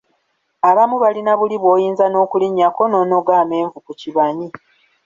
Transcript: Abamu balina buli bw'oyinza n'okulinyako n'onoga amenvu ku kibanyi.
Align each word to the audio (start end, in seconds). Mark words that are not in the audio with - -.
Abamu 0.69 0.95
balina 1.03 1.31
buli 1.39 1.55
bw'oyinza 1.61 2.05
n'okulinyako 2.09 2.81
n'onoga 2.87 3.33
amenvu 3.41 3.77
ku 3.85 3.91
kibanyi. 3.99 4.47